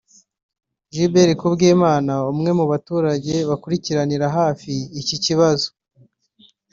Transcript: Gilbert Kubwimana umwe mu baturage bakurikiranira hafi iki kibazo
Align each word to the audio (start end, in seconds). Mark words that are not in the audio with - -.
Gilbert 0.93 1.31
Kubwimana 1.39 2.13
umwe 2.31 2.51
mu 2.59 2.65
baturage 2.71 3.33
bakurikiranira 3.49 4.25
hafi 4.37 4.73
iki 5.01 5.17
kibazo 5.25 5.67